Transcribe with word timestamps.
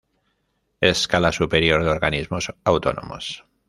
Escala 0.81 1.31
Superior 1.31 1.83
de 1.83 1.91
Organismos 1.91 2.55
Autónomos. 2.63 3.45